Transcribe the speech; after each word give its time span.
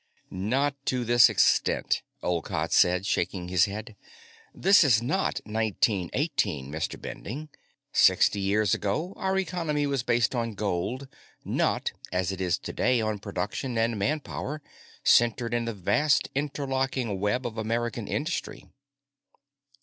"Not 0.31 0.75
to 0.87 1.05
this 1.05 1.29
extent," 1.29 2.01
Olcott 2.23 2.73
said, 2.73 3.05
shaking 3.05 3.49
his 3.49 3.65
head. 3.65 3.95
"This 4.51 4.83
is 4.83 4.99
not 4.99 5.41
1918, 5.45 6.71
Mr. 6.71 6.99
Bending. 6.99 7.49
Sixty 7.93 8.39
years 8.39 8.73
ago, 8.73 9.13
our 9.15 9.37
economy 9.37 9.85
was 9.85 10.01
based 10.01 10.33
on 10.33 10.55
gold, 10.55 11.07
not, 11.45 11.91
as 12.11 12.31
it 12.31 12.41
is 12.41 12.57
today 12.57 12.99
on 12.99 13.19
production 13.19 13.77
and 13.77 13.99
manpower, 13.99 14.63
centered 15.03 15.53
in 15.53 15.65
the 15.65 15.73
vast 15.75 16.31
interlocking 16.33 17.19
web 17.19 17.45
of 17.45 17.59
American 17.59 18.07
industry." 18.07 18.65